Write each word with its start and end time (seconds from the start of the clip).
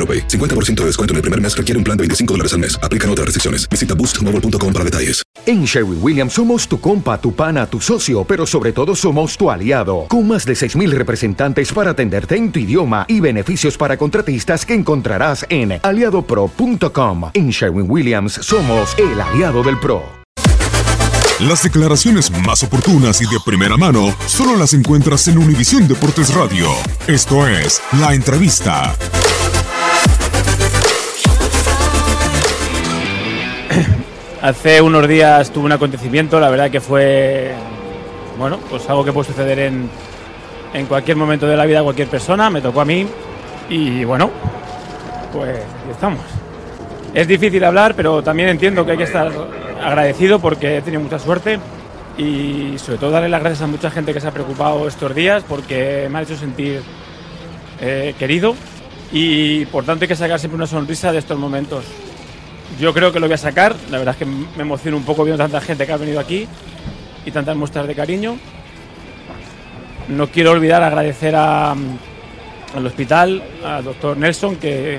AroPay. 0.00 0.26
50% 0.28 0.80
de 0.80 0.86
descuento 0.86 1.12
en 1.12 1.16
el 1.16 1.22
primer 1.22 1.40
mes 1.40 1.54
requiere 1.54 1.76
un 1.76 1.84
plan 1.84 1.96
de 1.96 2.02
25 2.02 2.32
dólares 2.34 2.54
al 2.54 2.60
mes. 2.60 2.80
Aplican 2.82 3.10
otras 3.10 3.26
restricciones. 3.26 3.68
Visita 3.68 3.94
boostmobile.com 3.94 4.72
para 4.72 4.84
detalles. 4.84 5.22
En 5.46 5.64
Sherwin 5.64 5.98
Williams 6.00 6.34
somos 6.34 6.68
tu 6.68 6.80
compa, 6.80 7.20
tu 7.20 7.34
pana, 7.34 7.66
tu 7.66 7.80
socio, 7.80 8.24
pero 8.24 8.46
sobre 8.46 8.72
todo 8.72 8.94
somos 8.94 9.36
tu 9.36 9.50
aliado, 9.50 10.06
con 10.08 10.28
más 10.28 10.44
de 10.44 10.52
6.000 10.52 10.90
representantes 10.90 11.72
para 11.72 11.92
atenderte 11.92 12.36
en 12.36 12.52
tu 12.52 12.58
idioma 12.58 13.04
y 13.08 13.20
beneficios 13.20 13.76
para 13.76 13.96
contratistas 13.96 14.66
que 14.66 14.74
encontrarás 14.74 15.46
en 15.48 15.80
aliadopro.com. 15.82 17.30
En 17.34 17.50
Sherwin 17.50 17.90
Williams 17.90 18.34
somos 18.34 18.94
el 18.98 19.20
aliado 19.20 19.62
del 19.62 19.78
PRO. 19.78 20.20
Las 21.40 21.62
declaraciones 21.62 22.30
más 22.30 22.62
oportunas 22.62 23.22
y 23.22 23.24
de 23.24 23.40
primera 23.42 23.78
mano 23.78 24.14
solo 24.26 24.56
las 24.56 24.74
encuentras 24.74 25.26
en 25.28 25.38
Univisión 25.38 25.88
Deportes 25.88 26.34
Radio. 26.34 26.68
Esto 27.06 27.46
es 27.46 27.80
La 27.98 28.12
Entrevista. 28.12 28.94
Hace 34.42 34.80
unos 34.80 35.06
días 35.06 35.50
tuve 35.50 35.66
un 35.66 35.72
acontecimiento, 35.72 36.40
la 36.40 36.48
verdad 36.48 36.70
que 36.70 36.80
fue, 36.80 37.52
bueno, 38.38 38.58
pues 38.70 38.88
algo 38.88 39.04
que 39.04 39.12
puede 39.12 39.28
suceder 39.28 39.58
en, 39.58 39.90
en 40.72 40.86
cualquier 40.86 41.18
momento 41.18 41.46
de 41.46 41.58
la 41.58 41.66
vida 41.66 41.80
a 41.80 41.82
cualquier 41.82 42.08
persona, 42.08 42.48
me 42.48 42.62
tocó 42.62 42.80
a 42.80 42.86
mí 42.86 43.06
y 43.68 44.02
bueno, 44.04 44.30
pues 45.30 45.60
estamos. 45.90 46.22
Es 47.12 47.28
difícil 47.28 47.62
hablar, 47.64 47.94
pero 47.94 48.22
también 48.22 48.48
entiendo 48.48 48.86
que 48.86 48.92
hay 48.92 48.96
que 48.96 49.04
estar 49.04 49.30
agradecido 49.84 50.38
porque 50.38 50.78
he 50.78 50.82
tenido 50.82 51.02
mucha 51.02 51.18
suerte 51.18 51.58
y 52.16 52.78
sobre 52.78 52.96
todo 52.96 53.10
darle 53.10 53.28
las 53.28 53.40
gracias 53.40 53.60
a 53.60 53.66
mucha 53.66 53.90
gente 53.90 54.14
que 54.14 54.22
se 54.22 54.28
ha 54.28 54.32
preocupado 54.32 54.88
estos 54.88 55.14
días 55.14 55.44
porque 55.46 56.08
me 56.10 56.18
ha 56.18 56.22
hecho 56.22 56.36
sentir 56.36 56.80
eh, 57.78 58.14
querido 58.18 58.54
y 59.12 59.66
por 59.66 59.84
tanto 59.84 60.04
hay 60.04 60.08
que 60.08 60.16
sacar 60.16 60.38
siempre 60.38 60.56
una 60.56 60.66
sonrisa 60.66 61.12
de 61.12 61.18
estos 61.18 61.38
momentos. 61.38 61.84
Yo 62.78 62.94
creo 62.94 63.12
que 63.12 63.20
lo 63.20 63.26
voy 63.26 63.34
a 63.34 63.38
sacar, 63.38 63.74
la 63.90 63.98
verdad 63.98 64.14
es 64.14 64.18
que 64.18 64.24
me 64.24 64.62
emociono 64.62 64.96
un 64.96 65.04
poco 65.04 65.24
viendo 65.24 65.42
tanta 65.42 65.60
gente 65.60 65.86
que 65.86 65.92
ha 65.92 65.96
venido 65.96 66.20
aquí 66.20 66.46
y 67.24 67.30
tantas 67.30 67.56
muestras 67.56 67.86
de 67.86 67.94
cariño. 67.94 68.36
No 70.08 70.28
quiero 70.28 70.52
olvidar 70.52 70.82
agradecer 70.82 71.34
a, 71.36 71.72
al 71.72 72.86
hospital, 72.86 73.42
al 73.64 73.84
doctor 73.84 74.16
Nelson, 74.16 74.56
que, 74.56 74.98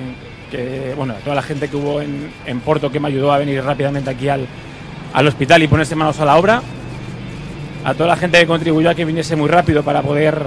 bueno, 0.96 1.14
a 1.14 1.18
toda 1.18 1.36
la 1.36 1.42
gente 1.42 1.70
que 1.70 1.76
hubo 1.76 2.02
en, 2.02 2.60
Porto 2.64 2.92
que 2.92 3.00
me 3.00 3.08
ayudó 3.08 3.32
a 3.32 3.40
venir 3.40 3.64
rápidamente 3.64 4.10
aquí 4.10 4.30
al, 4.30 4.46
al 5.14 5.28
hospital 5.28 5.64
y 5.64 5.68
ponerse 5.68 5.96
manos 5.96 6.20
a 6.20 6.26
la 6.26 6.36
obra. 6.38 6.62
A 7.84 7.94
toda 7.96 8.10
la 8.10 8.16
gente 8.16 8.40
que 8.40 8.46
contribuyó 8.46 8.92
a 8.92 8.96
que 8.96 9.06
viniese 9.06 9.36
muy 9.36 9.50
rápido 9.50 9.82
para 9.82 10.04
poder 10.04 10.46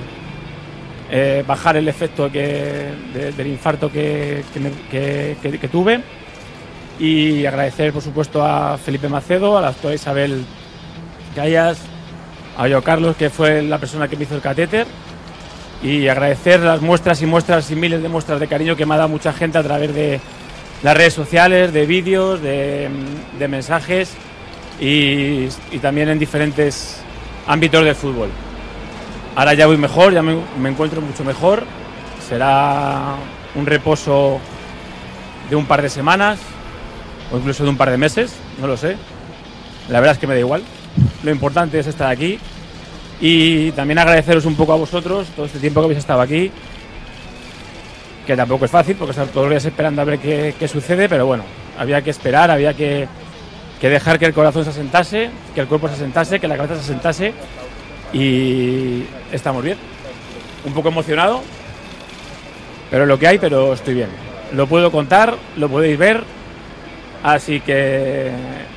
eh, 1.10 1.42
bajar 1.44 1.76
el 1.76 1.88
efecto 1.88 2.30
que, 2.30 2.92
de, 3.12 3.32
del 3.36 3.46
infarto 3.48 3.90
que, 3.90 4.44
que 4.52 5.68
tuve 5.70 6.00
y 6.98 7.44
agradecer 7.46 7.92
por 7.92 8.02
supuesto 8.02 8.44
a 8.44 8.78
Felipe 8.78 9.08
Macedo, 9.08 9.58
a 9.58 9.60
la 9.60 9.68
doctora 9.68 9.94
Isabel 9.94 10.44
Callas, 11.34 11.78
a 12.56 12.68
yo 12.68 12.82
Carlos 12.82 13.16
que 13.16 13.30
fue 13.30 13.62
la 13.62 13.78
persona 13.78 14.08
que 14.08 14.16
me 14.16 14.24
hizo 14.24 14.36
el 14.36 14.40
catéter 14.40 14.86
y 15.82 16.08
agradecer 16.08 16.60
las 16.60 16.80
muestras 16.80 17.20
y 17.22 17.26
muestras 17.26 17.70
y 17.70 17.76
miles 17.76 18.02
de 18.02 18.08
muestras 18.08 18.40
de 18.40 18.48
cariño 18.48 18.76
que 18.76 18.86
me 18.86 18.94
ha 18.94 18.98
dado 18.98 19.08
mucha 19.08 19.32
gente 19.32 19.58
a 19.58 19.62
través 19.62 19.94
de 19.94 20.20
las 20.82 20.96
redes 20.96 21.14
sociales, 21.14 21.72
de 21.72 21.86
vídeos, 21.86 22.40
de, 22.40 22.88
de 23.38 23.48
mensajes 23.48 24.12
y, 24.80 25.48
también 25.80 26.08
en 26.08 26.18
diferentes 26.18 27.00
ámbitos 27.46 27.84
del 27.84 27.94
fútbol. 27.94 28.30
Ahora 29.36 29.54
ya 29.54 29.66
voy 29.66 29.76
mejor, 29.76 30.12
ya 30.12 30.22
me 30.22 30.68
encuentro 30.68 31.00
mucho 31.00 31.24
mejor. 31.24 31.64
Será 32.28 33.16
un 33.54 33.66
reposo 33.66 34.40
de 35.50 35.56
un 35.56 35.66
par 35.66 35.82
de 35.82 35.90
semanas, 35.90 36.38
o 37.32 37.38
incluso 37.38 37.64
de 37.64 37.70
un 37.70 37.76
par 37.76 37.90
de 37.90 37.96
meses, 37.96 38.32
no 38.60 38.66
lo 38.66 38.76
sé. 38.76 38.96
La 39.88 40.00
verdad 40.00 40.14
es 40.14 40.18
que 40.18 40.26
me 40.26 40.34
da 40.34 40.40
igual. 40.40 40.62
Lo 41.22 41.30
importante 41.30 41.78
es 41.78 41.86
estar 41.86 42.10
aquí 42.10 42.38
y 43.20 43.70
también 43.72 43.98
agradeceros 43.98 44.44
un 44.44 44.54
poco 44.54 44.72
a 44.72 44.76
vosotros 44.76 45.28
todo 45.34 45.46
este 45.46 45.58
tiempo 45.58 45.80
que 45.80 45.84
habéis 45.84 45.98
estado 45.98 46.20
aquí, 46.20 46.50
que 48.26 48.36
tampoco 48.36 48.64
es 48.64 48.70
fácil 48.70 48.96
porque 48.96 49.12
estar 49.12 49.26
todos 49.28 49.46
los 49.46 49.50
días 49.50 49.64
esperando 49.64 50.02
a 50.02 50.04
ver 50.04 50.18
qué, 50.18 50.54
qué 50.58 50.68
sucede, 50.68 51.08
pero 51.08 51.26
bueno, 51.26 51.44
había 51.78 52.02
que 52.02 52.10
esperar, 52.10 52.50
había 52.50 52.74
que, 52.74 53.06
que, 53.80 53.88
dejar 53.88 54.18
que 54.18 54.26
el 54.26 54.34
corazón 54.34 54.64
se 54.64 54.70
asentase, 54.70 55.30
que 55.54 55.60
el 55.60 55.66
cuerpo 55.66 55.88
se 55.88 55.94
asentase, 55.94 56.40
que 56.40 56.48
la 56.48 56.56
cabeza 56.56 56.76
se 56.76 56.80
asentase 56.80 57.32
y 58.12 59.04
estamos 59.32 59.62
bien. 59.62 59.78
Un 60.64 60.72
poco 60.72 60.88
emocionado, 60.88 61.42
pero 62.90 63.06
lo 63.06 63.18
que 63.18 63.26
hay, 63.26 63.38
pero 63.38 63.74
estoy 63.74 63.94
bien. 63.94 64.08
Lo 64.52 64.66
puedo 64.66 64.90
contar, 64.90 65.34
lo 65.56 65.68
podéis 65.68 65.98
ver, 65.98 66.24
Así 67.24 67.60
que 67.60 68.30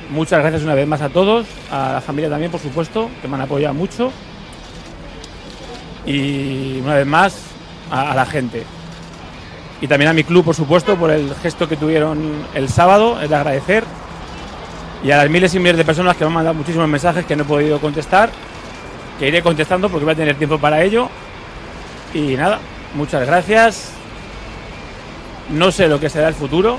muchas 0.08 0.40
gracias 0.40 0.62
una 0.62 0.74
vez 0.74 0.88
más 0.88 1.02
a 1.02 1.10
todos, 1.10 1.46
a 1.70 1.92
la 1.92 2.00
familia 2.00 2.30
también, 2.30 2.50
por 2.50 2.62
supuesto, 2.62 3.10
que 3.20 3.28
me 3.28 3.34
han 3.34 3.42
apoyado 3.42 3.74
mucho. 3.74 4.10
Y 6.06 6.80
una 6.80 6.94
vez 6.94 7.06
más 7.06 7.42
a, 7.90 8.14
la 8.14 8.24
gente. 8.24 8.64
Y 9.82 9.86
también 9.86 10.10
a 10.10 10.14
mi 10.14 10.24
club, 10.24 10.46
por 10.46 10.54
supuesto, 10.54 10.96
por 10.96 11.10
el 11.10 11.34
gesto 11.42 11.68
que 11.68 11.76
tuvieron 11.76 12.46
el 12.54 12.70
sábado, 12.70 13.20
es 13.20 13.28
de 13.28 13.36
agradecer. 13.36 13.84
Y 15.04 15.10
a 15.10 15.18
las 15.18 15.28
miles 15.28 15.54
y 15.54 15.58
miles 15.58 15.76
de 15.76 15.84
personas 15.84 16.16
que 16.16 16.24
me 16.24 16.28
han 16.28 16.34
mandado 16.34 16.54
muchísimos 16.54 16.88
mensajes 16.88 17.26
que 17.26 17.36
no 17.36 17.42
he 17.42 17.46
podido 17.46 17.78
contestar, 17.80 18.30
que 19.18 19.28
iré 19.28 19.42
contestando 19.42 19.90
porque 19.90 20.06
voy 20.06 20.14
a 20.14 20.16
tener 20.16 20.36
tiempo 20.36 20.58
para 20.58 20.82
ello. 20.82 21.10
Y 22.14 22.34
nada, 22.34 22.60
muchas 22.94 23.26
gracias. 23.26 23.90
No 25.50 25.70
sé 25.70 25.86
lo 25.86 26.00
que 26.00 26.08
será 26.08 26.28
el 26.28 26.34
futuro, 26.34 26.78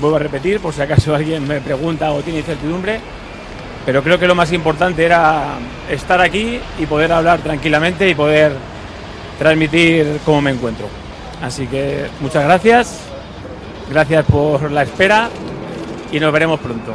vuelvo 0.00 0.16
a 0.16 0.20
repetir 0.20 0.60
por 0.60 0.72
si 0.72 0.80
acaso 0.80 1.14
alguien 1.14 1.46
me 1.46 1.60
pregunta 1.60 2.12
o 2.12 2.22
tiene 2.22 2.40
incertidumbre, 2.40 3.00
pero 3.84 4.02
creo 4.02 4.18
que 4.18 4.26
lo 4.26 4.34
más 4.34 4.52
importante 4.52 5.04
era 5.04 5.58
estar 5.90 6.20
aquí 6.20 6.60
y 6.78 6.86
poder 6.86 7.12
hablar 7.12 7.40
tranquilamente 7.40 8.08
y 8.08 8.14
poder 8.14 8.52
transmitir 9.38 10.20
cómo 10.24 10.40
me 10.40 10.50
encuentro. 10.50 10.88
Así 11.42 11.66
que 11.66 12.06
muchas 12.20 12.44
gracias, 12.44 13.00
gracias 13.90 14.24
por 14.26 14.70
la 14.70 14.82
espera 14.82 15.28
y 16.12 16.20
nos 16.20 16.32
veremos 16.32 16.60
pronto. 16.60 16.94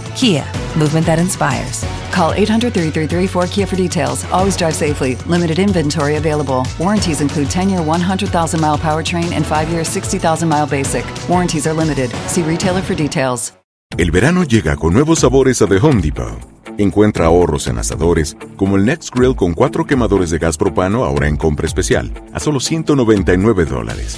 Kia, 0.15 0.45
movement 0.77 1.05
that 1.05 1.19
inspires. 1.19 1.83
Call 2.11 2.33
800 2.33 2.73
333 2.73 3.27
4KIA 3.27 3.67
for 3.67 3.75
details. 3.75 4.25
Always 4.31 4.55
drive 4.57 4.75
safely. 4.75 5.15
Limited 5.27 5.59
inventory 5.59 6.17
available. 6.17 6.65
Warranties 6.79 7.21
include 7.21 7.49
10 7.49 7.69
year 7.69 7.81
100,000 7.81 8.59
mile 8.59 8.77
powertrain 8.77 9.31
and 9.33 9.45
5 9.45 9.69
year 9.69 9.83
60,000 9.83 10.47
mile 10.47 10.67
basic. 10.67 11.05
Warranties 11.27 11.67
are 11.67 11.73
limited. 11.73 12.11
See 12.27 12.43
retailer 12.43 12.81
for 12.81 12.95
details. 12.95 13.53
El 13.97 14.09
verano 14.11 14.43
llega 14.45 14.77
con 14.77 14.93
nuevos 14.93 15.19
sabores 15.19 15.61
a 15.61 15.67
The 15.67 15.77
Home 15.77 16.01
Depot. 16.01 16.39
Encuentra 16.77 17.25
ahorros 17.25 17.67
en 17.67 17.77
asadores, 17.77 18.37
como 18.55 18.77
el 18.77 18.85
Next 18.85 19.13
Grill 19.13 19.35
con 19.35 19.53
cuatro 19.53 19.85
quemadores 19.85 20.29
de 20.29 20.39
gas 20.39 20.57
propano 20.57 21.03
ahora 21.03 21.27
en 21.27 21.35
compra 21.35 21.67
especial, 21.67 22.13
a 22.33 22.39
solo 22.39 22.61
199 22.61 23.65
dólares. 23.65 24.17